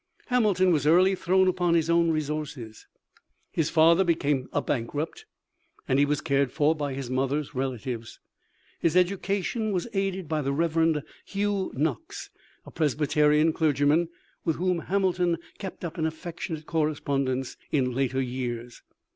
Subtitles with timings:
[0.29, 2.87] Hamilton was early thrown upon his own resources.
[3.51, 5.27] His father became a bankrupt,
[5.87, 8.19] and he was cared for by his mother's relatives.
[8.79, 11.03] His education was aided by the Rev.
[11.23, 12.31] Hugh Knox,
[12.65, 14.09] a Presbyterian clergyman,
[14.43, 18.81] with whom Hamilton kept up an affectionate correspondence in later years.